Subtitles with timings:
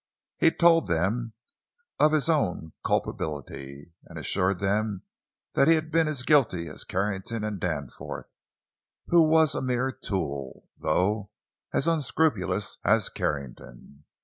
[0.39, 1.33] He told them
[1.99, 5.03] of his own culpability; he assured them
[5.53, 11.29] he had been as guilty as Carrington and Danforth—who was a mere tool, though
[11.71, 14.05] as unscrupulous as Carrington.